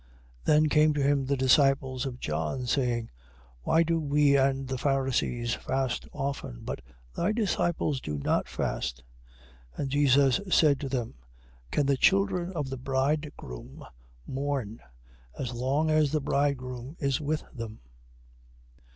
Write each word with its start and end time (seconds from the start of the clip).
9:14. 0.45 0.45
Then 0.45 0.69
came 0.69 0.93
to 0.95 1.03
him 1.03 1.25
the 1.27 1.37
disciples 1.37 2.07
of 2.07 2.19
John, 2.19 2.65
saying: 2.65 3.11
Why 3.61 3.83
do 3.83 3.99
we 3.99 4.35
and 4.35 4.67
the 4.67 4.79
Pharisees, 4.79 5.53
fast 5.53 6.07
often, 6.11 6.61
but 6.63 6.81
thy 7.15 7.31
disciples 7.31 8.01
do 8.01 8.17
not 8.17 8.47
fast? 8.47 9.03
9:15. 9.77 9.79
And 9.81 9.89
Jesus 9.91 10.41
said 10.49 10.79
to 10.79 10.89
them: 10.89 11.13
Can 11.69 11.85
the 11.85 11.97
children 11.97 12.51
of 12.53 12.71
the 12.71 12.77
bridegroom 12.77 13.85
mourn, 14.25 14.79
as 15.37 15.53
long 15.53 15.91
as 15.91 16.11
the 16.11 16.19
bridegroom 16.19 16.97
is 16.99 17.21
with 17.21 17.43
them? 17.53 17.81